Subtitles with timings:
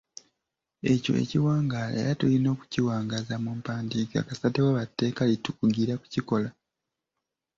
[0.91, 6.49] Ekyo ekiwangaala era tulina okukiwangaaza mu mpandiika, kasita tewaba tteeka litukugira kukikola.